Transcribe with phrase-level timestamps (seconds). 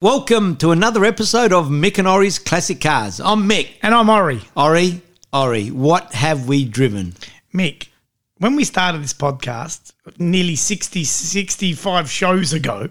[0.00, 3.18] Welcome to another episode of Mick and Ori's Classic Cars.
[3.18, 3.70] I'm Mick.
[3.82, 4.40] And I'm Ori.
[4.56, 7.14] Ori, Ori, what have we driven?
[7.52, 7.88] Mick,
[8.36, 12.90] when we started this podcast nearly 60, 65 shows ago,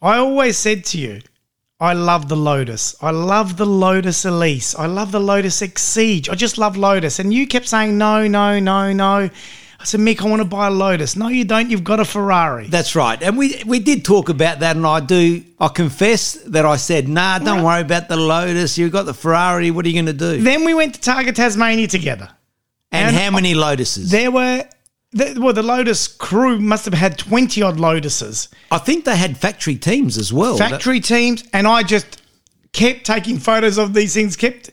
[0.00, 1.20] I always said to you,
[1.80, 2.96] I love the Lotus.
[3.02, 4.74] I love the Lotus Elise.
[4.74, 6.30] I love the Lotus Exige.
[6.30, 7.18] I just love Lotus.
[7.18, 9.28] And you kept saying, no, no, no, no.
[9.78, 11.16] I said, Mick, I want to buy a Lotus.
[11.16, 11.70] No, you don't.
[11.70, 12.66] You've got a Ferrari.
[12.68, 13.22] That's right.
[13.22, 17.08] And we we did talk about that and I do I confess that I said,
[17.08, 17.64] nah, don't Right.
[17.64, 18.78] worry about the Lotus.
[18.78, 19.70] You've got the Ferrari.
[19.70, 20.42] What are you going to do?
[20.42, 22.30] Then we went to Targa Tasmania together.
[22.90, 24.10] and, and how many Lotuses?
[24.10, 24.64] There were,
[25.36, 28.48] well, the Lotus crew must have had 20 odd Lotuses.
[28.70, 30.56] I think they had factory teams as well.
[30.56, 32.22] factory teams, and I just
[32.72, 34.70] kept taking photos of these things, kept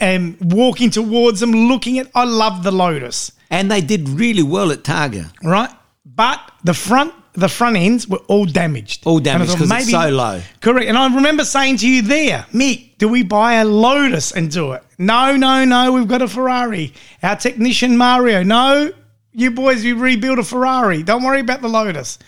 [0.00, 2.08] um, walking towards them, looking at.
[2.14, 5.30] I love the Lotus, and they did really well at Targa.
[5.42, 5.70] right?
[6.04, 9.06] But the front, the front ends were all damaged.
[9.06, 10.40] All And damaged thought 'cause it's so low.
[10.60, 10.88] Correct.
[10.88, 14.72] And I remember saying to you there, Mick, do we buy a Lotus and do
[14.72, 14.82] it?
[14.98, 15.92] No, no, no.
[15.92, 16.92] We've got a Ferrari.
[17.22, 18.90] Our technician Mario, no.
[19.32, 21.04] You boys, you rebuild a Ferrari.
[21.04, 22.18] Don't worry about the Lotus.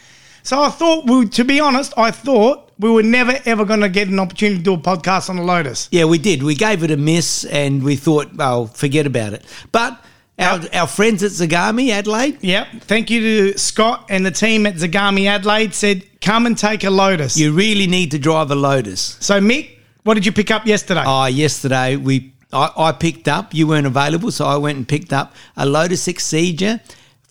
[0.45, 3.89] So I thought, we, to be honest, I thought we were never ever going to
[3.89, 5.89] get an opportunity to do a podcast on the Lotus.
[5.93, 6.43] Yeah, we did.
[6.43, 9.45] We gave it a miss and we thought, well, forget about it.
[9.71, 10.03] But
[10.39, 12.67] our, our friends at Zagami, Adelaide, Yep.
[12.83, 13.21] Thank you
[13.53, 15.75] to Scott and the team at Zagami Adelaide.
[15.75, 17.37] Said, come and take a Lotus.
[17.37, 19.17] you really need to drive a Lotus.
[19.21, 21.05] so Mick, what did you pick up yesterday?
[21.07, 23.55] Oh, yesterday we I, I picked up.
[23.55, 26.81] You weren't available, so I went and picked up a Lotus Exige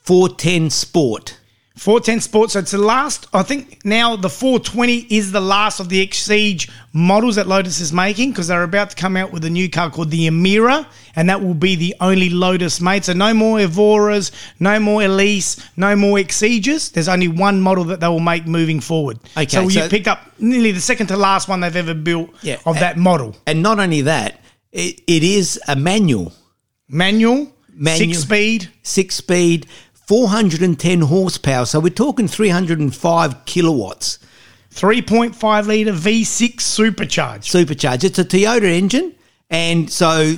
[0.04, 1.38] 410 Sport.
[1.80, 2.54] 410 Sports.
[2.54, 6.70] So it's the last, I think now the 420 is the last of the Exige
[6.92, 9.90] models that Lotus is making because they're about to come out with a new car
[9.90, 10.86] called the Emira,
[11.16, 13.06] and that will be the only Lotus made.
[13.06, 16.92] So no more Evoras, no more Elise, no more Exiges.
[16.92, 19.18] There's only one model that they will make moving forward.
[19.38, 22.30] Okay, so, you so- picked up nearly the second to last one they've ever built
[22.42, 23.38] Yeah, of and- that model.
[23.48, 24.42] And not only that,
[24.74, 26.34] it, it is a manual,
[26.90, 27.98] Manual, Manual.
[28.14, 28.70] six speed.
[28.84, 29.66] six speed,
[30.10, 31.68] 410 horsepower.
[31.68, 34.18] So we're talking 305 kilowatts.
[34.72, 37.44] 3.5 litre V6 supercharged.
[37.44, 38.04] supercharged.
[38.04, 39.14] It's a Toyota engine.
[39.52, 40.34] And so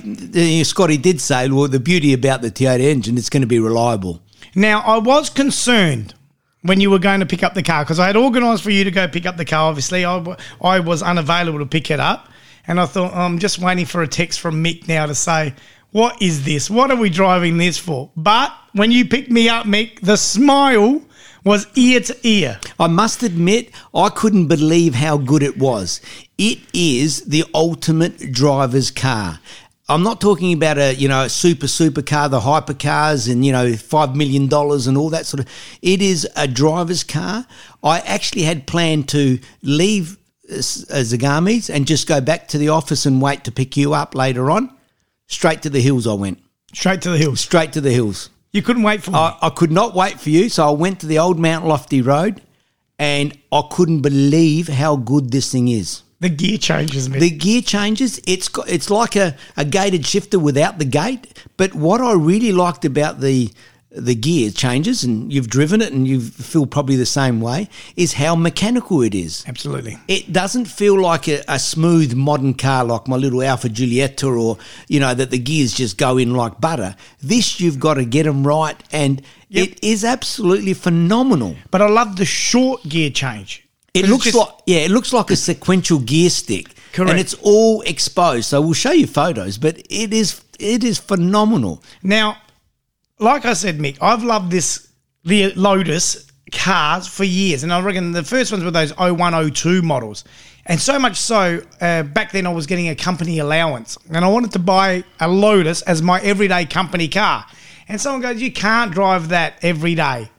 [0.63, 4.21] Scotty did say, well, the beauty about the Toyota engine, it's going to be reliable.
[4.55, 6.15] Now, I was concerned
[6.63, 8.83] when you were going to pick up the car because I had organised for you
[8.83, 9.69] to go pick up the car.
[9.69, 12.27] Obviously, I, w- I was unavailable to pick it up.
[12.67, 15.53] And I thought, oh, I'm just waiting for a text from Mick now to say,
[15.91, 16.69] what is this?
[16.69, 18.11] What are we driving this for?
[18.15, 21.01] But when you picked me up, Mick, the smile
[21.43, 22.59] was ear to ear.
[22.79, 25.99] I must admit, I couldn't believe how good it was.
[26.37, 29.39] It is the ultimate driver's car.
[29.89, 33.51] I'm not talking about a you know a super super car, the hypercars, and you
[33.51, 35.49] know five million dollars and all that sort of.
[35.81, 37.45] It is a driver's car.
[37.83, 40.17] I actually had planned to leave
[40.49, 44.15] uh, Zagami's and just go back to the office and wait to pick you up
[44.15, 44.73] later on.
[45.31, 46.39] Straight to the hills, I went.
[46.73, 47.39] Straight to the hills.
[47.39, 48.29] Straight to the hills.
[48.51, 49.17] You couldn't wait for me.
[49.17, 52.01] I, I could not wait for you, so I went to the old Mount Lofty
[52.01, 52.41] Road,
[52.99, 56.03] and I couldn't believe how good this thing is.
[56.19, 57.19] the gear changes, Mick.
[57.19, 58.19] The gear changes.
[58.27, 61.33] It's got, it's like a, a gated shifter without the gate.
[61.57, 63.49] But what I really liked about the
[63.93, 68.13] the gear changes, and you've driven it, and you feel probably the same way, is
[68.13, 69.43] how mechanical it is.
[69.47, 69.97] Absolutely.
[70.07, 74.57] It doesn't feel like a, a smooth modern car like my little Alfa Giulietta or,
[74.87, 76.95] you know, that the gears just go in like butter.
[77.21, 79.67] This, you've got to get them right, and Yep.
[79.67, 81.57] it is absolutely phenomenal.
[81.71, 83.67] But I love the short gear change.
[83.93, 86.73] It looks just- like, yeah, it looks like a sequential gear stick.
[86.93, 87.11] Correct.
[87.11, 88.45] And it's all exposed.
[88.45, 91.83] So we'll show you photos, but it is, it is phenomenal.
[92.01, 92.37] Now,
[93.21, 94.89] like I said, Mick, I've loved this
[95.23, 100.25] the Lotus cars for years, and I reckon the first ones were those 0102 models,
[100.65, 104.27] and so much so uh, back then I was getting a company allowance, and I
[104.27, 107.45] wanted to buy a Lotus as my everyday company car,
[107.87, 110.29] and someone goes, "You can't drive that every day."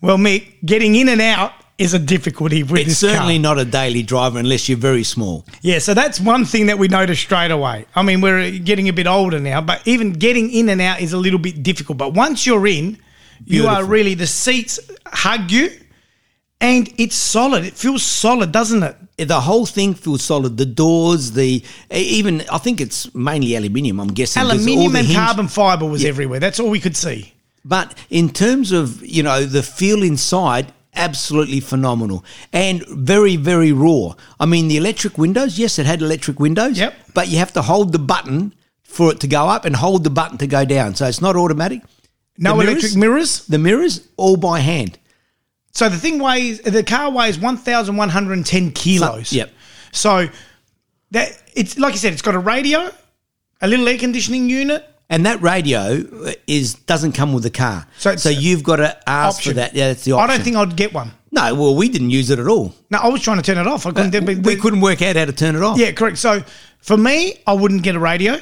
[0.00, 3.42] Well, Mick, getting in and out is a difficulty with It's this certainly car.
[3.54, 5.44] not a daily driver unless you're very small.
[5.62, 7.86] Yeah, so that's one thing that we noticed straight away.
[7.94, 11.12] I mean, we're getting a bit older now, but even getting in and out is
[11.12, 11.96] a little bit difficult.
[11.96, 12.98] But once you're in,
[13.46, 15.70] you are really the seats hug you,
[16.60, 17.64] and it's solid.
[17.64, 18.96] It feels solid, doesn't it?
[19.28, 20.56] The whole thing feels solid.
[20.56, 21.62] The doors, the
[21.92, 24.00] even I think it's mainly aluminium.
[24.00, 26.40] I'm guessing Aluminium the and hinge- carbon fiber was everywhere.
[26.40, 27.34] That's all we could see.
[27.64, 34.14] But in terms of you know the feel inside, absolutely phenomenal and very very raw.
[34.38, 35.58] I mean the electric windows.
[35.58, 36.78] Yes, it had electric windows.
[36.78, 36.94] Yep.
[37.14, 40.10] But you have to hold the button for it to go up and hold the
[40.10, 40.94] button to go down.
[40.94, 41.82] So it's not automatic.
[42.36, 42.70] No The mirrors?
[42.70, 43.46] electric mirrors.
[43.46, 44.98] The mirrors all by hand.
[45.72, 49.32] So the thing weighs the car weighs one thousand one hundred and ten kilos.
[49.32, 49.50] Yep.
[49.92, 50.28] So
[51.12, 52.90] that it's like you said, it's got a radio,
[53.60, 54.84] a little air conditioning unit.
[55.10, 56.04] And that radio
[56.46, 59.52] is doesn't come with the car, So so, you've got to ask option.
[59.52, 59.74] for that.
[59.74, 60.30] Yeah, that's the option.
[60.30, 61.12] I don't think I'd get one.
[61.32, 62.74] No, well, we didn't use it at all.
[62.90, 63.86] No, I was trying to turn it off.
[63.86, 64.24] I couldn't.
[64.26, 65.78] we, the- couldn't work out how to turn it off.
[65.78, 66.18] Yeah, correct.
[66.18, 66.42] So
[66.80, 68.38] for me, I wouldn't get a radio.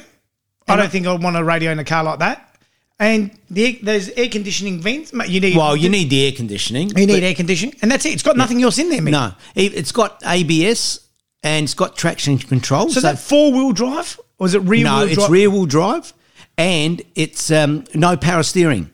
[0.67, 2.43] I don't think I'd want a radio in a car like that.
[2.99, 5.13] And the there's air conditioning vents.
[5.13, 6.89] You need Well, you need the air conditioning.
[6.97, 8.09] you need air conditioning, and that's it.
[8.13, 9.11] It's got nothing else in there, mate.
[9.11, 10.99] No, it- it's got ABS
[11.43, 12.89] and it's got traction control.
[12.89, 15.65] So is that four wheel drive or is it rear no, wheel it's rear wheel
[15.67, 16.11] drive,
[16.57, 18.89] and it's um, no power steering.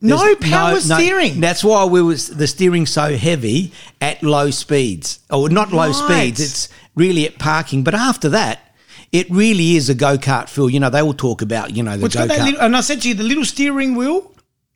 [0.00, 1.40] no There's power no- steering.
[1.40, 5.94] That's why we was the steering so heavy at low speeds, or not low Right.
[6.36, 6.40] speeds.
[6.40, 7.84] It's really at parking.
[7.84, 8.74] But after that,
[9.12, 10.70] it really is a go kart feel.
[10.70, 12.56] You know, they all talk about you know the It's go kart.
[12.60, 14.29] and I said to you, the little steering wheel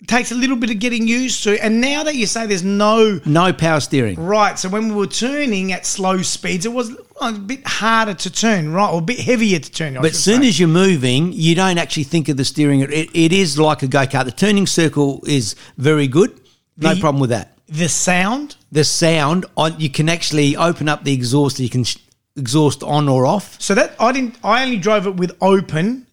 [0.09, 1.63] takes a little bit of getting used to.
[1.65, 4.17] And now that you say there's no No power steering.
[4.19, 8.31] right, so when we were turning at slow speeds, it was a bit harder to
[8.31, 9.97] turn, right, or a bit heavier to turn.
[9.97, 10.49] I But as soon say.
[10.49, 12.81] as you're moving, you don't actually think of the steering.
[12.81, 14.25] It, it is like a go kart.
[14.25, 16.39] The turning circle is very good.
[16.77, 17.57] No The- problem with that.
[17.69, 21.61] the sound, The sound on you can actually open up the exhaust.
[21.61, 21.97] You can sh-
[22.37, 23.57] exhaust on or off.
[23.61, 26.07] so that I didn't, I only drove it with open.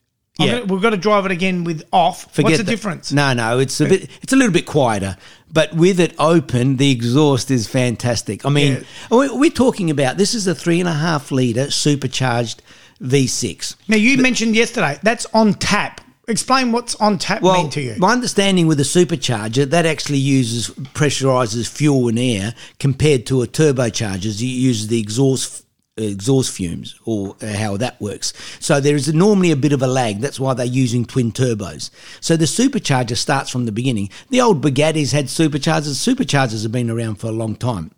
[0.45, 0.51] Yeah.
[0.59, 2.31] gonna- we've got to drive it again with off.
[2.33, 3.11] Forget What's the difference?
[3.11, 4.09] No, no, it's a bit.
[4.21, 5.17] It's a little bit quieter,
[5.51, 8.45] but with it open, the exhaust is fantastic.
[8.45, 12.61] I mean, we- we're talking about this is a three and a half liter supercharged
[13.01, 13.75] V6.
[13.87, 16.01] Now you mentioned yesterday that's on tap.
[16.27, 17.95] Explain what's on tap Well, mean to you.
[17.97, 23.47] my understanding with a supercharger that actually uses pressurizes fuel and air compared to a
[23.47, 24.27] turbocharger.
[24.27, 25.63] It uses the exhaust
[26.07, 28.33] exhaust fumes or uh, how that works.
[28.59, 30.19] So there is normally a bit of a lag.
[30.19, 31.89] That's why they're using twin turbos.
[32.19, 34.09] So the supercharger starts from the beginning.
[34.29, 35.95] The old Bugattis had superchargers.
[35.95, 37.91] Superchargers have been around for a long time.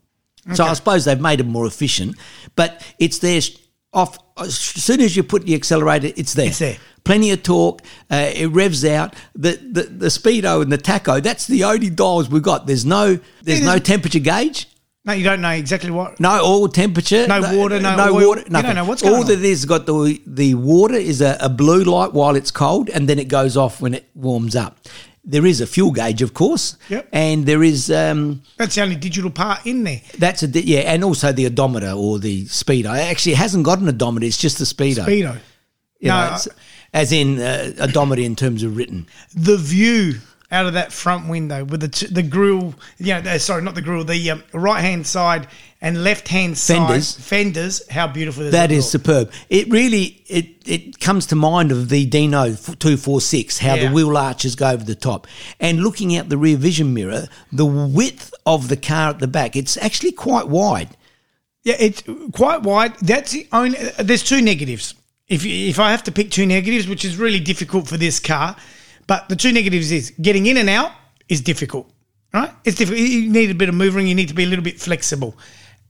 [0.56, 2.18] So I suppose they've made them more efficient,
[2.58, 3.40] but it's there
[3.94, 6.48] off as soon as you put the accelerator, it's there.
[6.48, 6.78] It's there.
[7.04, 7.82] Plenty of torque.
[8.10, 9.14] Uh, it revs out.
[9.36, 11.22] The, the the speedo and the tacho.
[11.22, 12.66] That's the only dials we've got.
[12.66, 14.68] There's no there's no temperature gauge.
[15.06, 16.20] No, you don't know exactly what.
[16.20, 17.28] No oil temperature.
[17.28, 18.28] No water, no oil.
[18.28, 18.42] water.
[18.42, 18.68] You Nothing.
[18.68, 19.28] don't know what's All going on.
[19.30, 23.08] that is got the the water is a, a blue light while it's cold, and
[23.10, 24.80] then it goes off when it warms up.
[25.26, 27.08] There is a fuel gauge, of course, Yep.
[27.14, 30.02] and there is um, That's the only digital part in there.
[30.18, 32.90] that's a di- yeah, and also the odometer or the speedo.
[32.94, 35.06] Actually, it hasn't got an odometer; it's just the speedo.
[35.06, 35.38] Speedo.
[36.02, 36.48] You no, know, it's-
[36.94, 39.08] as in uh, odometer in terms of written.
[39.34, 40.16] the view
[40.54, 43.76] out of that front window with the t- the grill, you know, uh, sorry, not
[43.76, 45.48] the grill, the um, right hand side
[45.82, 47.16] and left hand side Fenders.
[47.16, 47.88] fenders.
[47.90, 49.02] How beautiful That that is look?
[49.04, 49.32] superb.
[49.50, 53.88] It really it it comes to mind of the Dino two four six, how Yeah.
[53.90, 55.28] the wheel arches go over the top,
[55.60, 59.56] and looking out the rear vision mirror, the width of the car at the back,
[59.56, 60.90] it's actually quite wide.
[61.64, 62.04] Yeah, it's
[62.34, 62.94] quite wide.
[63.02, 63.78] That's the only.
[63.80, 64.94] uh, There's two negatives.
[65.30, 68.20] If you, if I have to pick two negatives, which is really difficult for this
[68.20, 68.56] car,
[69.08, 70.92] but the two negatives is getting in and out
[71.30, 71.90] is difficult.
[72.34, 72.52] Right?
[72.66, 73.00] It's difficult.
[73.08, 74.08] You need a bit of moving.
[74.08, 75.38] You need to be a little bit flexible.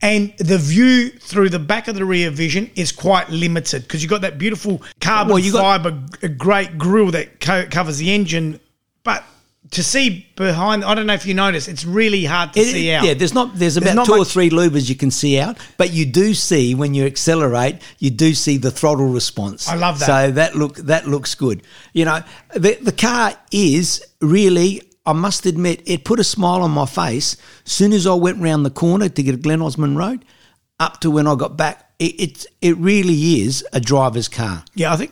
[0.01, 4.09] And the view through the back of the rear vision is quite limited because you've
[4.09, 8.59] got that beautiful carbon Well, you got- fiber, great grille that co- covers the engine.
[9.05, 9.23] But
[9.71, 12.91] to see behind, I don't know if you notice, it's really hard to It- see
[12.91, 13.05] out.
[13.05, 15.91] Yeah, there's not there's about not two or three louvers you can see out, but
[15.93, 19.67] you do see when you accelerate, you do see the throttle response.
[19.67, 20.05] I love that.
[20.05, 21.63] So that look that looks good.
[21.93, 22.21] You know,
[22.53, 24.81] the the car is really.
[25.05, 27.35] I must admit, it put a smile on my face.
[27.65, 30.23] Soon as I went round the corner to get Glen Osmond Road,
[30.79, 34.63] up to when I got back, it it, it really is a driver's car.
[34.75, 35.11] Yeah, I think.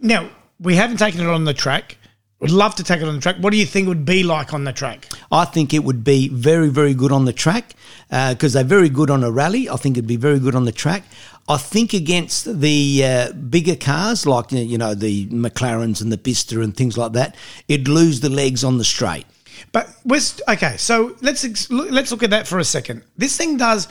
[0.00, 0.28] Now
[0.60, 1.96] we haven't taken it on the track.
[2.40, 3.36] Would love to take it on the track.
[3.36, 5.08] What do you think it would be like on the track?
[5.32, 7.72] I think it would be very, very good on the track
[8.10, 9.70] because they're very good on a rally.
[9.70, 11.04] I think it'd be very good on the track.
[11.48, 16.62] I think against the uh, bigger cars like you know the McLarens and the Bista
[16.62, 17.36] and things like that,
[17.68, 19.26] it'd lose the legs on the straight.
[19.72, 20.76] But we're okay.
[20.76, 23.02] So let's ex- let's look at that for a second.
[23.16, 23.88] This thing does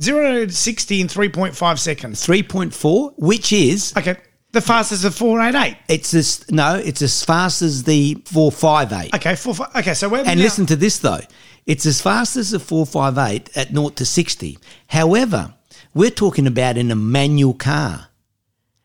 [0.00, 2.24] zero to sixty in three point five seconds.
[2.24, 4.16] Three point four, which is Okay,
[4.60, 5.76] the fastest of four eight eight.
[5.88, 9.14] it's as no, it's as fast as the four five eight.
[9.14, 9.54] Okay, four.
[9.54, 11.20] fi- Okay, so we're And listen to this though.
[11.66, 14.58] It's as fast as the 458 at 0 to 60.
[14.86, 15.52] However,
[15.92, 18.08] we're talking about in a manual car.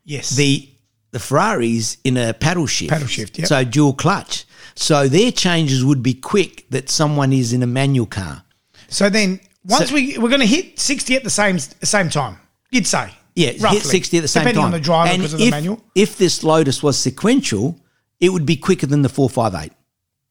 [0.03, 0.69] Yes, The
[1.11, 2.91] the Ferraris in a paddle shift.
[2.91, 3.47] Paddle shift, yep.
[3.47, 4.45] So dual clutch.
[4.75, 8.43] So their changes would be quick that someone is in a manual car.
[8.89, 12.37] so then once So- we we're going to hit sixty at the same same time.
[12.71, 14.65] You'd say, Yeah, roughly, hit 60 at the same depending time.
[14.65, 15.83] on the driver and because of if, the manual.
[15.95, 17.79] If this Lotus was sequential,
[18.19, 19.71] it would be quicker than the 458,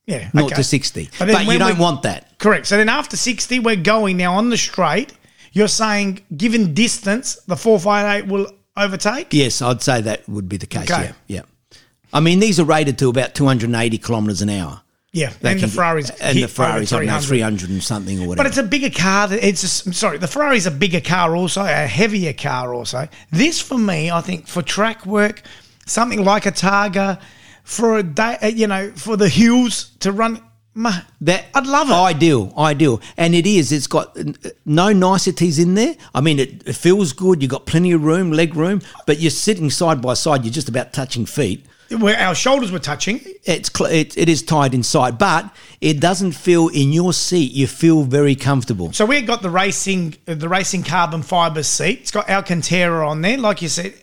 [0.06, 0.54] Yeah, 0 okay.
[0.54, 1.11] to 60.
[1.18, 2.38] But But, you don't want that.
[2.38, 2.66] Correct.
[2.66, 5.12] So then after 60, we're going now on the straight.
[5.52, 9.28] You're saying, given distance, the 458 will overtake?
[9.32, 10.90] Yes, I'd say that would be the case.
[10.90, 11.12] Okay.
[11.26, 11.42] Yeah,
[11.73, 11.78] yeah.
[12.12, 14.82] I mean, these are rated to about 280 kilometres an hour.
[15.14, 17.26] Yeah, and the can- Ferraris and the Ferraris, I don't know, 300.
[17.61, 18.37] 300 and something or whatever.
[18.45, 19.28] But it's a bigger car.
[19.28, 23.09] that- It's a, I'm sorry, the Ferrari's a bigger car also, a heavier car also.
[23.31, 25.42] This for me, I think, for track work,
[25.87, 27.21] something like a Targa,
[27.62, 30.40] for a day, uh, you know, for the hills to run.
[30.75, 31.92] ma- That I'd love it.
[31.95, 33.71] Ideal, ideal, and it is.
[33.71, 34.25] It's got uh,
[34.64, 35.95] no niceties in there.
[36.14, 37.42] I mean, it, it feels good.
[37.42, 40.45] You've got plenty of room, leg room, but you're sitting side by side.
[40.45, 41.66] You're just about touching feet.
[41.99, 43.20] Where our shoulders were touching.
[43.44, 47.52] It's cl- it, it is tied inside, but it doesn't feel in your seat.
[47.52, 48.92] You feel very comfortable.
[48.92, 52.00] So we've got the racing, the racing carbon fibre seat.
[52.00, 53.94] It's got Alcantara on there, like you said,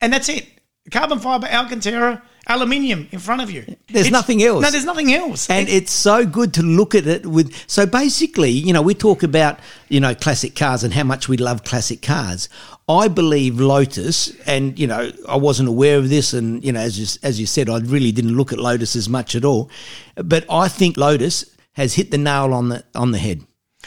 [0.00, 0.46] and that's it.
[0.90, 3.62] Carbon fibre, Alcantara, aluminium in front of you.
[3.88, 4.62] There's It's- nothing else.
[4.62, 5.48] No, there's nothing else.
[5.50, 7.52] And It- it's so good to look at it with.
[7.66, 11.36] So basically, you know, we talk about, you know, classic cars and how much we
[11.36, 12.48] love classic cars.
[12.88, 16.32] I believe Lotus, and, you know, I wasn't aware of this.
[16.32, 19.08] And, you know, as you, as you said, I really didn't look at Lotus as
[19.08, 19.68] much at all.
[20.14, 23.42] But I think Lotus has hit the nail on the, on the head.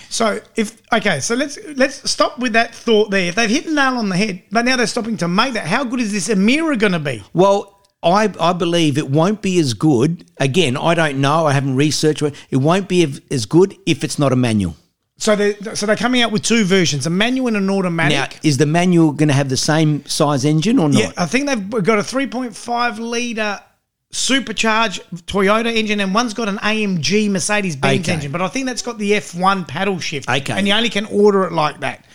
[0.09, 3.27] So if okay, so let's let's stop with that thought there.
[3.27, 5.67] If they've hit the nail on the head, but now they're stopping to make that,
[5.67, 7.21] how good is this Emira going to be?
[7.33, 10.25] Well, I, I believe it won't be as good.
[10.37, 11.45] Again, I don't know.
[11.47, 12.33] I haven't researched it.
[12.49, 14.75] It won't be as good if it's not a manual.
[15.17, 18.17] So they so they're coming out with two versions, a manual and an automatic.
[18.35, 20.97] Now, is the manual going to have the same size engine or not?
[21.01, 23.59] yeah, I think they've got a 3.5 liter
[24.11, 28.13] supercharged Toyota engine, and one's got an AMG Mercedes Benz Okay.
[28.13, 28.31] engine.
[28.31, 30.29] But I think that's got the F1 paddle shift.
[30.29, 30.53] Okay.
[30.53, 32.05] and you only can order it like that.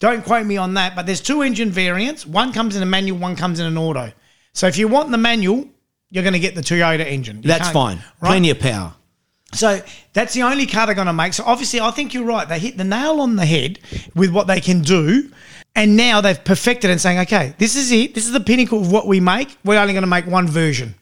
[0.00, 0.96] Don't quote me on that.
[0.96, 2.26] But there's two engine variants.
[2.26, 4.12] One comes in a manual, one comes in an auto.
[4.54, 5.68] So if you want the manual,
[6.10, 7.36] you're going to get the Toyota engine.
[7.42, 7.98] You That's fine.
[8.20, 8.30] right?
[8.30, 8.94] Plenty of power.
[9.52, 9.80] So
[10.12, 11.32] that's the only car they're going to make.
[11.32, 12.48] So obviously, I think you're right.
[12.48, 13.78] They hit the nail on the head
[14.14, 15.30] with what they can do.
[15.76, 18.14] And now they've perfected and saying, okay, this is it.
[18.14, 19.56] This is the pinnacle of what we make.
[19.64, 20.94] We're only going to make one version,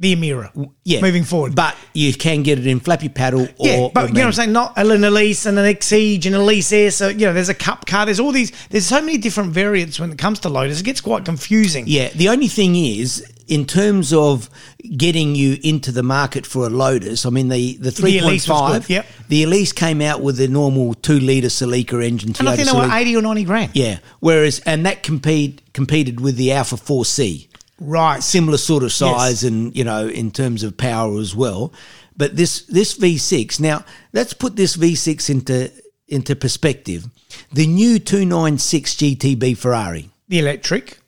[0.00, 0.70] the Emira.
[0.84, 1.00] Yeah.
[1.00, 1.54] Moving forward.
[1.54, 3.66] But you can get it in flappy paddle or.
[3.66, 4.52] yeah, but you know what I'm saying?
[4.52, 6.90] Not a an Elise and an Exige and an Elise Air.
[6.90, 8.04] So, you know, there's a cup car.
[8.06, 10.80] There's all these, there's so many different variants when it comes to Lotus.
[10.80, 11.84] It gets quite confusing.
[11.86, 14.50] Yeah, the only thing is, in terms of
[14.96, 18.88] getting you into the market for a Lotus, I mean the the three point five,
[18.88, 19.06] yep.
[19.28, 22.34] the Elise came out with the normal two liter Celica engine.
[22.38, 23.70] And I think they were 80 or 90 grand.
[23.74, 27.47] Yeah, whereas and that compete competed with the Alfa Four C.
[27.80, 28.22] Right.
[28.22, 31.72] similar sort of size and you know in terms of power as well
[32.16, 35.70] but this this v6 now let's put this v6 into
[36.08, 37.06] into perspective
[37.52, 40.98] the new 296 gtb ferrari The electric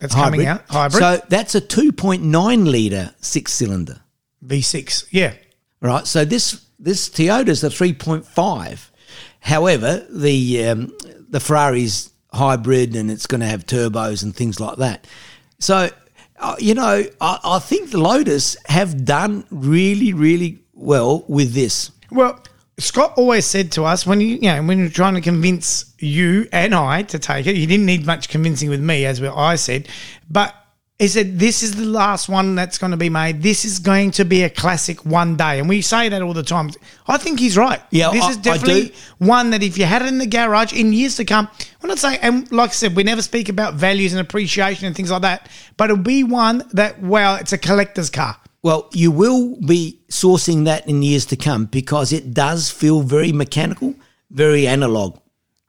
[0.00, 0.64] that's coming out.
[0.68, 1.00] Hybrid.
[1.00, 4.00] so that's a 2.9 litre six cylinder
[4.44, 5.06] V6.
[5.12, 5.32] Yeah.
[5.80, 8.90] right so this this toyota's a 3.5
[9.40, 10.92] however the um,
[11.30, 15.06] the ferrari's hybrid and it's going to have turbos and things like that
[15.60, 15.88] so
[16.42, 21.90] uh, you know I, I think the lotus have done really really well with this.
[22.10, 22.42] Well,
[22.78, 26.48] Scott always said to us when you, you know, when you're trying to convince you
[26.52, 29.88] and I to take it, you didn't need much convincing with me, as I said,
[30.30, 30.54] but
[31.02, 33.42] he said this is the last one that's going to be made.
[33.42, 36.44] This is going to be a classic one day, and we say that all the
[36.44, 36.70] time.
[37.08, 37.80] I think he's right.
[37.90, 40.92] Yeah, this I- is definitely one that if you had it in the garage in
[40.92, 41.48] years to come,
[41.80, 44.94] we're not saying, and like I said, we never speak about values and appreciation and
[44.94, 48.36] things like that, but it'll be one that well, it's a collector's car.
[48.62, 53.32] well you will be sourcing that in years to come because it does feel very
[53.32, 53.92] mechanical
[54.30, 55.18] very analog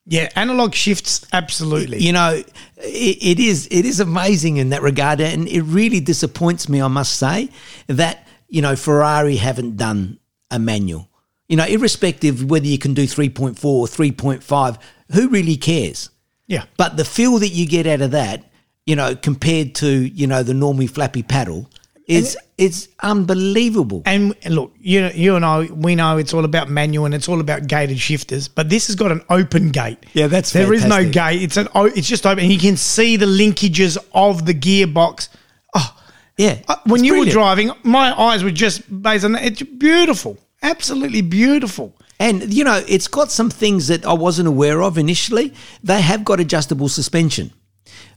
[0.06, 2.00] Yeah, analog shifts absolutely.
[2.00, 6.68] you know it, it is it is amazing in that regard and it really disappoints
[6.68, 7.50] me i must say
[7.88, 10.20] that you know ferrari haven't done
[10.52, 11.10] a manual
[11.48, 14.78] you know irrespective of whether you can do 3.4 or 3.5
[15.14, 16.10] who really cares
[16.48, 16.66] yeah.
[16.76, 18.44] but the feel that you get out of that
[18.86, 21.70] you know compared to you know the normally flappy paddle
[22.08, 27.06] is it's unbelievable And look, you you and I, we know it's all about manual
[27.06, 30.06] and it's all about gated shifters, but this has got an open gate.
[30.14, 31.42] Yeah, that's there is no gate.
[31.42, 35.30] It's an it's just open, and you can see the linkages of the gearbox.
[35.74, 35.96] Oh,
[36.38, 37.28] yeah uh, when it's you brilliant.
[37.28, 39.44] were driving, my eyes were just based on that.
[39.44, 41.96] It's beautiful, absolutely beautiful.
[42.20, 45.54] And you know, it's got some things that I wasn't aware of initially.
[45.84, 47.52] They have got adjustable suspension,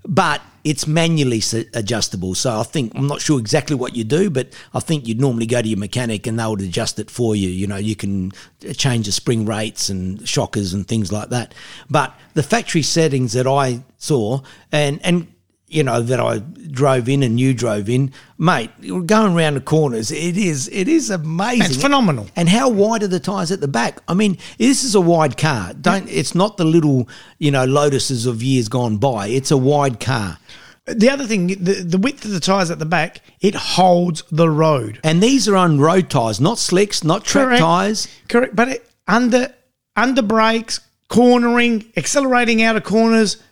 [0.06, 1.40] but it's manually
[1.74, 2.34] adjustable.
[2.34, 5.46] So I think I'm not sure exactly what you do, but I think you'd normally
[5.46, 7.48] go to your mechanic and they would adjust it for you.
[7.48, 8.32] You know, you can
[8.68, 11.54] uh, change the spring rates and shockers and things like that.
[11.88, 14.40] But the factory settings that I saw,
[14.72, 15.28] and and
[15.68, 18.70] you know that I drove in and you drove in, mate.
[18.80, 20.10] You're going around the corners.
[20.10, 21.66] It is it is amazing.
[21.66, 22.28] It's phenomenal.
[22.36, 24.00] And how wide are the tires at the back?
[24.06, 25.74] I mean, this is a wide car.
[25.74, 26.08] Don't.
[26.08, 27.08] It's not the little
[27.38, 29.28] you know Lotuses of years gone by.
[29.28, 30.38] It's a wide car.
[30.86, 34.48] The other thing, the, the width of the tyres at the back, it holds the
[34.48, 35.00] road.
[35.02, 37.60] And these are on road tires, not slicks, not track Correct.
[37.60, 38.08] tires.
[38.28, 38.54] Correct.
[38.54, 39.52] But it, under
[39.96, 43.42] under brakes, cornering, accelerating out of corners,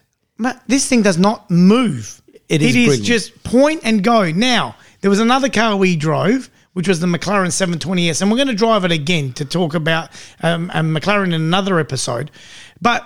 [0.67, 2.21] this thing does not move.
[2.49, 4.31] It is It is just point and go.
[4.31, 8.49] Now, there was another car we drove, which was the McLaren 720S, and we're going
[8.49, 10.11] to drive it again to talk about
[10.43, 12.31] um, a McLaren in another episode.
[12.83, 13.03] But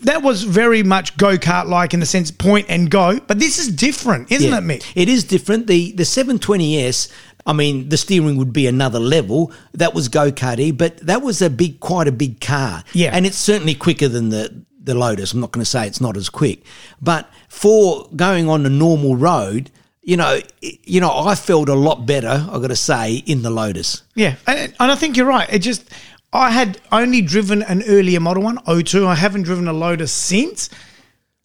[0.00, 3.20] that was very much go kart like in the sense point and go.
[3.20, 4.58] But this is different, isn't Yeah.
[4.58, 4.90] it, Mick?
[4.94, 5.66] It is different.
[5.66, 7.08] The the 720S,
[7.46, 9.52] I mean, the steering would be another level.
[9.74, 12.82] That was go karty, but that was a big, quite a big car.
[12.94, 13.10] Yeah.
[13.12, 15.32] and it's certainly quicker than the the Lotus.
[15.32, 16.64] I'm not going to say it's not as quick,
[17.00, 19.70] but for going on a normal road,
[20.02, 22.46] you know, you know, I felt a lot better.
[22.50, 24.02] I got to say in the Lotus.
[24.14, 25.48] Yeah, and, and I think you're right.
[25.52, 25.88] It just
[26.32, 29.06] I had only driven an earlier model one, O2.
[29.06, 30.70] I haven't driven a Lotus since,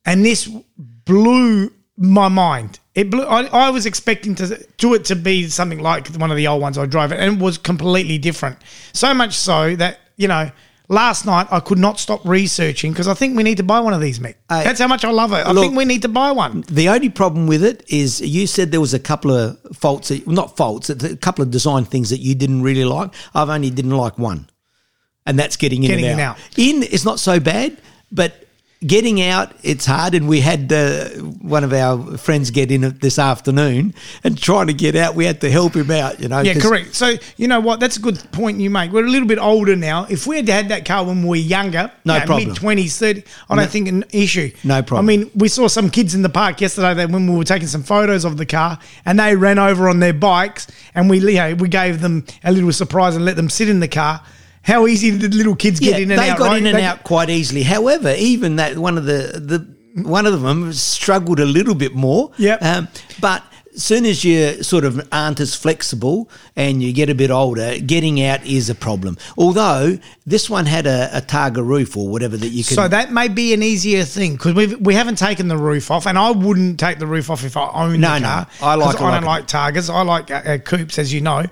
[0.06, 2.80] and this blew my mind.
[2.96, 3.24] It blew.
[3.24, 6.62] I, I was expecting to to it to be something like one of the old
[6.62, 8.58] ones I drove, and it was completely different.
[8.94, 10.52] So much so that you know.
[10.90, 13.94] Last night I could not stop researching because I think we need to buy one
[13.94, 14.36] of these, Mick.
[14.50, 15.46] Hey, That's how much I love it.
[15.46, 16.64] I look- think we need to buy one.
[16.70, 20.26] The only problem with it is you said there was a couple of faults, that,
[20.28, 23.14] not faults, a couple of design things that you didn't really like.
[23.36, 24.50] I've only didn't like one,
[25.26, 26.38] and that's getting in Getting and in out.
[26.38, 26.44] out.
[26.58, 27.76] In it's not so bad,
[28.10, 28.47] but
[28.86, 30.14] getting out it's hard.
[30.14, 31.10] And we had uh,
[31.42, 33.94] one of our friends get in this afternoon
[34.24, 35.16] and trying to get out.
[35.16, 36.20] We had to help him out.
[36.20, 36.96] You know, Yeah, correct.
[36.96, 37.80] So you know what?
[37.80, 38.92] That's a good point you make.
[38.92, 40.06] We're a little bit older now.
[40.10, 42.50] If we had had that car when we were younger, No problem.
[42.50, 44.52] mid twenties, thirty, I don't think an issue.
[44.64, 45.06] No problem.
[45.06, 47.68] I mean, we saw some kids in the park yesterday that when we were taking
[47.68, 51.34] some photos of the car, and they ran over on their bikes, and we, you
[51.36, 54.22] know, we gave them a little surprise and let them sit in the car.
[54.68, 56.38] How easy did little kids get Yeah, in and they out?
[56.38, 56.58] They got right?
[56.62, 57.64] in and They- out quite easily.
[57.64, 59.66] However, even that one of the the
[60.04, 62.32] one of them struggled a little bit more.
[62.38, 62.62] Yep.
[62.64, 62.88] Um,
[63.20, 63.44] but
[63.76, 67.78] as soon as you sort of aren't as flexible and you get a bit older,
[67.80, 69.18] getting out is a problem.
[69.38, 72.76] Although this one had a, a Targa roof or whatever that you could.
[72.76, 76.06] So that may be an easier thing because we we haven't taken the roof off,
[76.06, 78.28] and I wouldn't take the roof off if I owned No, the no.
[78.28, 78.48] car.
[78.62, 79.26] I like I like don't it.
[79.28, 79.90] like Targas.
[79.94, 81.46] I like uh, coupes, as you know.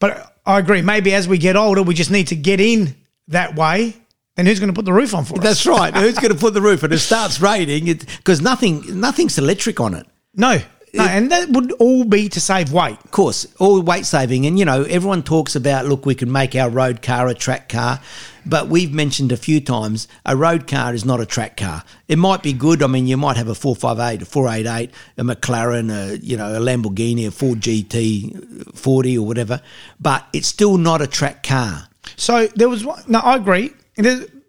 [0.00, 0.80] But I agree.
[0.80, 2.94] Maybe as we get older, we just need to get in
[3.28, 3.96] that way.
[4.36, 5.42] Then who's going to put the roof on for us?
[5.42, 5.94] That's right.
[5.96, 6.82] Who's going to put the roof?
[6.82, 10.06] And it starts raining because nothing nothing's electric on it.
[10.34, 10.60] no,
[10.92, 12.98] no, and that would all be to save weight.
[13.04, 14.46] Of course, all weight saving.
[14.46, 17.68] And, you know, everyone talks about, look, we can make our road car a track
[17.68, 18.00] car.
[18.48, 21.82] But we've mentioned a few times a road car is not a track car.
[22.06, 22.82] It might be good.
[22.82, 26.60] I mean, you might have a 458, a 488, a McLaren, a, you know, a
[26.60, 29.60] Lamborghini, a Ford GT 40 or whatever.
[29.98, 31.88] But it's still not a track car.
[32.16, 33.02] So there was one.
[33.08, 33.72] No, I agree.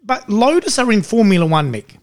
[0.04, 1.96] But Lotus are in Formula One, Mick.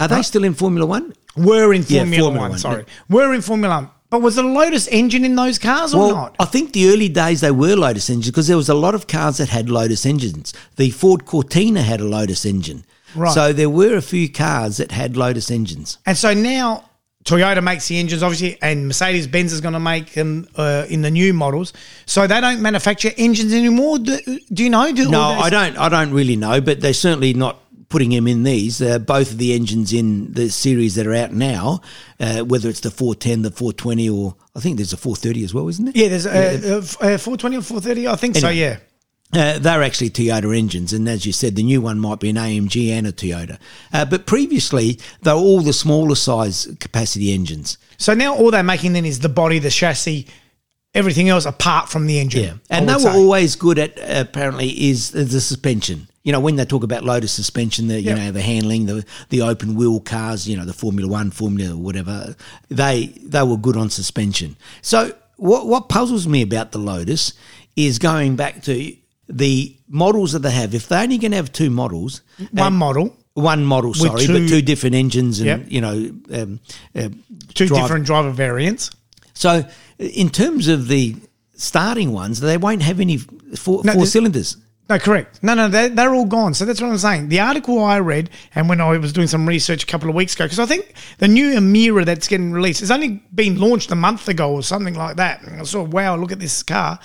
[0.00, 1.12] Are they still in Formula One?
[1.36, 3.90] We're in Yeah, Formula, Formula One, One, Sorry, were in Formula One.
[4.10, 6.36] But was a Lotus engine in those cars or Well, not?
[6.38, 9.06] I think the early days they were Lotus engines because there was a lot of
[9.06, 10.54] cars that had Lotus engines.
[10.76, 12.84] The Ford Cortina had a Lotus engine.
[13.14, 13.32] Right.
[13.32, 15.98] So there were a few cars that had Lotus engines.
[16.06, 16.88] And so now
[17.24, 21.02] Toyota makes the engines, obviously, and Mercedes Benz is going to make them uh, in
[21.02, 21.74] the new models.
[22.06, 23.98] So they don't manufacture engines anymore.
[23.98, 24.18] Do,
[24.50, 24.90] do you know?
[24.92, 25.76] Do No, I don't.
[25.76, 28.80] I don't really know, but they're certainly not putting them in these.
[28.80, 31.80] Uh, both of the engines in the series that are out now,
[32.20, 35.68] uh, whether it's the 410, the 420, or I think there's a 430 as well,
[35.68, 35.94] isn't there?
[35.94, 38.08] Yeah, there's a uh, 420 or 430.
[38.08, 38.48] I think so.
[38.48, 38.78] Yeah.
[39.30, 42.36] Uh, they're actually Toyota engines, and as you said, the new one might be an
[42.36, 43.58] AMG and a Toyota.
[43.92, 47.76] Uh, but previously, they were all the smaller size capacity engines.
[47.98, 50.26] So now all they're making then is the body, the chassis,
[50.94, 52.42] everything else apart from the engine.
[52.42, 53.18] Yeah, and they were say.
[53.18, 56.08] always good at apparently is the suspension.
[56.28, 58.18] You know, when they talk about Lotus suspension, the you Yep.
[58.18, 62.36] know the handling, the the open wheel cars, you know, the Formula One, Formula whatever,
[62.68, 64.54] they they were good on suspension.
[64.82, 67.32] So what what puzzles me about the Lotus
[67.76, 68.94] is going back to
[69.26, 70.74] the models that they have.
[70.74, 72.20] If they're only going to have two models,
[72.52, 75.66] one model, one model, sorry, two- but two different engines and Yep.
[75.70, 75.96] you know,
[76.38, 76.60] um,
[76.94, 77.08] uh,
[77.54, 78.90] two drive- different driver variants.
[79.32, 79.64] So
[79.98, 81.16] in terms of the
[81.56, 84.58] starting ones, they won't have any four, No, four cylinders.
[84.88, 85.42] No, correct.
[85.42, 86.54] No, no, they're, they're all gone.
[86.54, 87.28] So that's what I'm saying.
[87.28, 90.34] The article I read, and when I was doing some research a couple of weeks
[90.34, 93.94] ago, because I think the new Emira that's getting released has only been launched a
[93.94, 95.42] month ago or something like that.
[95.42, 96.98] And I saw, wow, look at this car.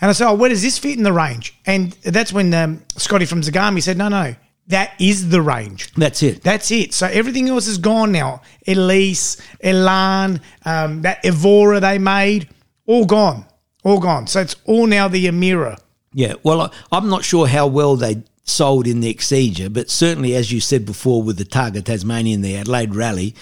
[0.00, 1.56] And I said, oh, where does this fit in the range?
[1.64, 4.34] And that's when um, Scotty from Zagami said, no, no,
[4.66, 5.92] that is the range.
[5.94, 6.42] That's it.
[6.42, 6.92] That's it.
[6.92, 8.42] So everything else is gone now.
[8.66, 12.48] Elise, Elan, um, that Evora they made,
[12.86, 13.46] all gone,
[13.84, 14.26] all gone.
[14.26, 15.78] So it's all now the Emira.
[16.12, 20.50] Yeah, well, I'm not sure how well they sold in the Exige, but certainly, as
[20.50, 23.34] you said before, with the Targa Tasmania and the Adelaide Rally,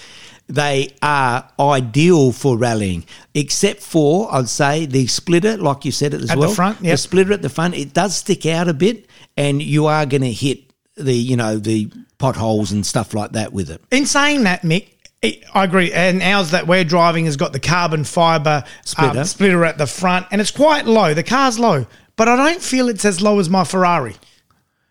[0.47, 6.21] they are ideal for rallying, except for, I'd say, the splitter, like you said it
[6.21, 6.51] as At the well.
[6.53, 10.05] front, The splitter at the front, it does stick out a bit, and you are
[10.05, 10.59] going to hit
[10.95, 13.81] the, you know, the potholes and stuff like that with it.
[13.91, 14.87] In saying that, Mick,
[15.53, 15.91] I agree.
[15.91, 19.19] And ours that we're driving has got the carbon fiber Splitter.
[19.19, 21.13] um, splitter at the front, and it's quite low.
[21.13, 21.85] The car's low,
[22.17, 24.15] but I don't feel it's as low as my Ferrari.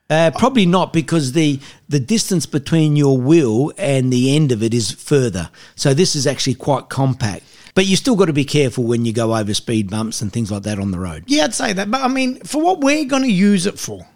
[0.08, 4.72] Uh, probably not because the the distance between your wheel and the end of it
[4.72, 5.50] is further.
[5.74, 7.42] So this is actually quite compact.
[7.74, 10.50] But you still got to be careful when you go over speed bumps and things
[10.50, 11.24] like that on the road.
[11.26, 11.90] Yeah, I'd say that.
[11.90, 14.06] But I mean, for what we're going to use it for,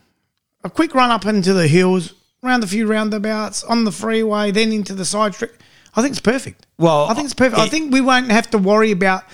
[0.64, 4.72] a quick run up into the hills, round a few roundabouts, on the freeway, then
[4.72, 5.52] into the side street.
[5.94, 6.66] I think it's perfect.
[6.78, 7.60] Well, I think it's perfect.
[7.60, 9.24] I think we won't have to worry about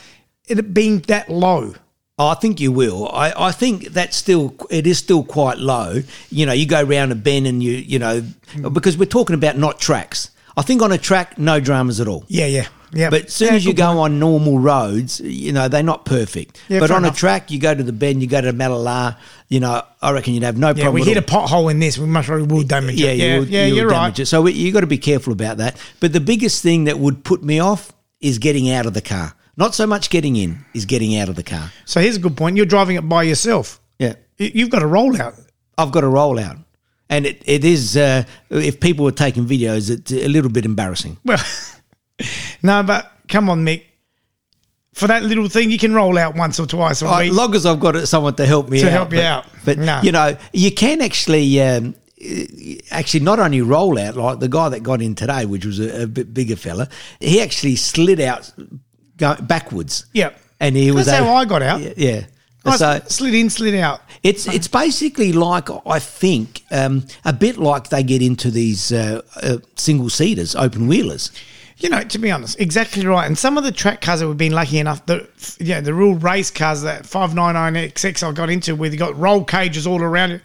[0.48, 1.74] it being that low.
[2.18, 3.08] Oh, I think you will.
[3.10, 6.00] I, I think that's still it is still quite low.
[6.30, 8.22] You know, you go round a bend and you you know
[8.54, 8.72] mm.
[8.72, 10.30] because we're talking about not tracks.
[10.56, 12.24] I think on a track, no dramas at all.
[12.28, 13.10] Yeah, yeah, yeah.
[13.10, 16.58] But as soon Yeah, as you go on normal roads, you know, they're not perfect.
[16.70, 17.14] Yeah, but on enough.
[17.16, 19.18] a track, you go to the bend, you go to Mallala,
[19.50, 20.94] you know, I reckon you'd have no Yeah, problem.
[20.94, 21.42] we hit all.
[21.42, 21.98] a pothole in this.
[21.98, 23.16] We must probably will damage yeah, it.
[23.18, 24.18] you Yeah, yeah, you damage right.
[24.20, 24.26] it.
[24.26, 25.76] So you got to be careful about that.
[26.00, 29.34] But the biggest thing that would put me off is getting out of the car.
[29.56, 31.70] Not so much getting in, is getting out of the car.
[31.86, 32.56] So here's a good point.
[32.56, 33.80] You're driving it by yourself.
[33.98, 35.40] Yeah, You- You've got a rollout.
[35.78, 36.58] I've got a rollout,
[37.10, 37.96] and it, it is.
[37.96, 41.18] Uh, if people were taking videos, it's a little bit embarrassing.
[41.24, 41.38] Well,
[42.62, 43.82] no, but come on, Mick.
[44.94, 47.66] For that little thing, you can roll out once or twice a As long as
[47.66, 48.92] I've got someone to help me To out.
[48.92, 49.44] help you but, out.
[49.66, 50.00] But No.
[50.02, 51.60] you know, you can actually.
[51.62, 51.94] Um,
[52.90, 56.04] Actually, not only roll out like the guy that got in today, which was a,
[56.04, 56.88] a bit bigger fella,
[57.20, 58.50] he actually slid out
[59.16, 60.06] go, backwards.
[60.12, 60.38] Yep.
[60.60, 61.06] and he was.
[61.06, 61.80] That's how I got out.
[61.80, 62.26] Yeah, yeah.
[62.66, 64.00] I so slid in, slid out.
[64.22, 69.22] it's it's basically like I think um, a bit like they get into these uh,
[69.42, 71.30] uh, single seaters, open wheelers.
[71.78, 73.26] You know, to be honest, exactly right.
[73.26, 75.28] And some of the track cars that we've been lucky enough, the
[75.60, 79.86] yeah, the real race cars that 599XX I got into, where you got roll cages
[79.86, 80.42] all around it,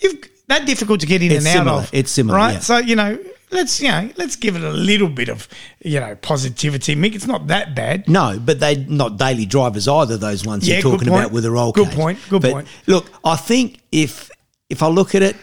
[0.00, 1.94] you've that difficult to get in It's and out of.
[1.94, 2.54] It's similar, right?
[2.54, 2.58] yeah.
[2.60, 3.18] So you know,
[3.52, 5.46] let's you know, let's give it a little bit of
[5.84, 6.96] you know positivity.
[6.96, 8.08] Mick, it's not that bad.
[8.08, 10.16] No, but they're not daily drivers either.
[10.16, 11.96] Those ones Yeah, you're talking about with a roll Good cage.
[11.96, 12.68] point, good But point.
[12.86, 14.30] Look, I think if
[14.68, 15.36] if I look at it,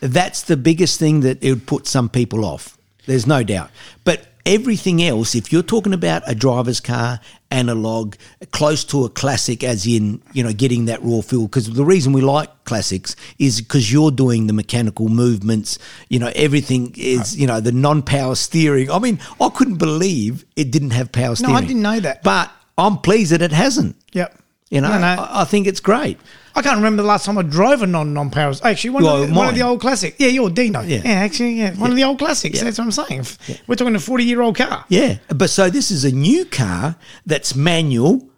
[0.00, 2.76] that's the biggest thing that it would put some people off.
[3.06, 3.70] There's no doubt.
[4.04, 8.16] But everything else, if you're talking about a driver's car, analog,
[8.50, 12.12] close to a classic, as in you know getting that raw feel, because the reason
[12.12, 15.78] we like classics is because you're doing the mechanical movements.
[16.08, 18.90] You know everything is you know the non-power steering.
[18.90, 21.54] I mean, I couldn't believe it didn't have power steering.
[21.54, 21.58] No.
[21.58, 22.22] I didn't know that.
[22.22, 23.96] But I'm pleased that it hasn't.
[24.12, 24.38] Yep.
[24.74, 25.06] You know, No, no.
[25.22, 26.18] I, I think it's great.
[26.56, 28.52] I can't remember the last time I drove a non non power.
[28.62, 30.16] Actually, one, Well, of the, one of the old classics.
[30.18, 30.82] Yeah, your Dino.
[30.82, 31.00] Yeah.
[31.04, 32.58] Yeah, actually, yeah, one of the old classics.
[32.58, 32.64] Yeah.
[32.64, 33.24] That's what I'm saying.
[33.66, 34.84] We're talking a 40 year old car.
[34.88, 35.18] Yeah.
[35.28, 38.28] But so this is a new car that's manual.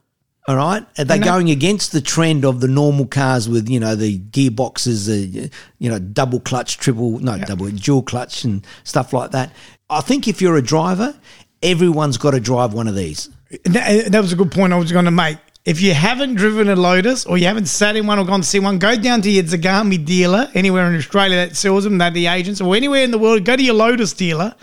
[0.49, 0.81] All right.
[0.94, 4.18] They're And that- going against the trend of the normal cars with, you know, the
[4.18, 9.53] gearboxes, the, you know, double clutch, triple, no, double, dual clutch and stuff like that.
[9.90, 11.14] I think if you're a driver,
[11.62, 13.29] everyone's got to drive one of these.
[13.64, 15.38] That, that was a good point I was going to make.
[15.66, 18.46] If you haven't driven a Lotus or you haven't sat in one or gone to
[18.46, 22.12] see one, go down to your Zagami dealer anywhere in Australia that sells them, they're
[22.12, 24.55] the agents, or anywhere in the world, go to your Lotus dealer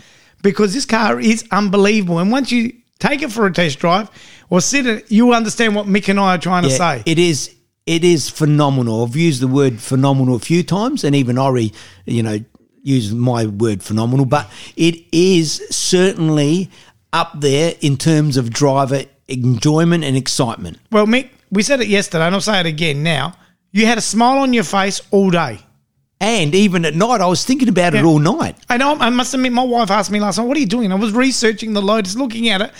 [0.42, 2.20] because this car is unbelievable.
[2.20, 4.10] And once you take it for a test drive
[4.48, 7.02] or sit in it, you'll understand what Mick and I are trying to say.
[7.04, 9.04] It is it is phenomenal.
[9.04, 11.74] I've used the word phenomenal a few times, and even Ori,
[12.06, 12.38] you know,
[12.82, 14.24] used my word phenomenal.
[14.24, 16.70] But it is certainly
[17.12, 20.78] up there in terms of driver enjoyment and excitement.
[20.90, 23.36] Well, Mick, we said it yesterday, and I'll say it again now.
[23.72, 25.58] You had a smile on your face all day.
[26.20, 28.56] And even at night, I was thinking about it all night.
[28.70, 28.94] I know.
[28.94, 31.12] I must admit, my wife asked me last night, "What are you doing?" I was
[31.12, 32.70] researching the Lotus, looking at it.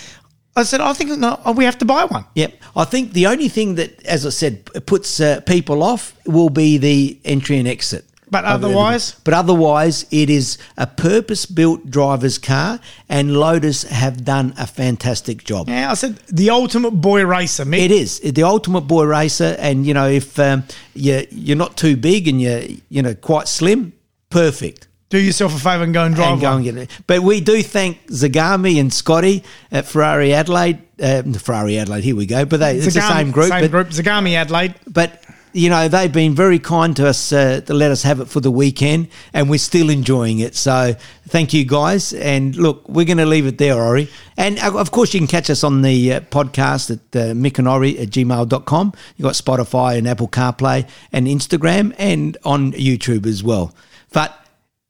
[0.55, 2.53] I said, "I think no, we have to buy one." Yep.
[2.75, 6.77] I think the only thing that, as I said, puts uh, people off will be
[6.77, 8.05] the entry and exit.
[8.29, 9.15] But otherwise?
[9.23, 15.69] but otherwise, it is a purpose-built driver's car, and Lotus have done a fantastic job.
[15.69, 17.79] Yeah, I said the ultimate boy racer, Mick.
[17.79, 21.95] It is the ultimate boy racer, and you know if um, you you're not too
[21.95, 23.93] big and you're you know quite slim,
[24.29, 24.87] perfect.
[25.09, 26.89] Do yourself a favour and go and drive and go and get it.
[27.05, 30.81] But we do thank Zagami and Scotty at Ferrari Adelaide.
[30.99, 32.43] Uh, Ferrari Adelaide, here we go.
[32.43, 33.49] But they, it's the same group.
[33.49, 33.89] Same but, group.
[33.89, 34.73] Zagami Adelaide.
[34.87, 35.23] but
[35.55, 38.41] you know, they've been very kind to us uh, to let us have it for
[38.41, 40.53] the weekend, and we're still enjoying it.
[40.55, 40.95] So
[41.29, 42.11] thank you, guys.
[42.13, 44.09] And look, we're going to leave it there, Ori.
[44.35, 47.57] And uh, of course, you can catch us on the uh, podcast at uh, Mick
[47.57, 48.93] and Ori at gmail.com.
[49.15, 53.73] You've got Spotify and Apple CarPlay and Instagram and on YouTube as well.
[54.11, 54.37] But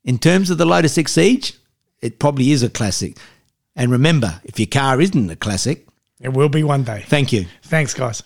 [0.04, 1.56] in terms of the Lotus Exige,
[2.02, 3.18] it probably is a classic.
[3.76, 5.86] And remember, if your car isn't a classic,
[6.20, 7.04] It will be one day.
[7.08, 7.46] thank you.
[7.62, 8.24] Thanks, guys.